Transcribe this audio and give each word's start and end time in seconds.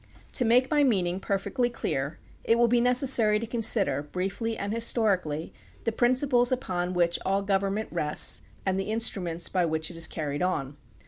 To 0.33 0.45
make 0.45 0.71
my 0.71 0.83
meaning 0.83 1.19
perfectly 1.19 1.69
clear 1.69 2.17
it 2.43 2.57
will 2.57 2.67
be 2.67 2.81
neces 2.81 3.09
sary 3.09 3.37
to 3.37 3.45
consider 3.45 4.01
briefly 4.01 4.57
and 4.57 4.73
historically 4.73 5.53
the 5.83 5.91
principles 5.91 6.51
upon 6.51 6.95
which 6.95 7.19
all 7.23 7.43
government 7.43 7.89
rests 7.91 8.41
and 8.65 8.79
the 8.79 8.91
instruments 8.91 9.47
by 9.47 9.63
which 9.65 9.91
it 9.91 9.95
is 9.97 10.07
carried 10.07 10.41
on. 10.41 10.75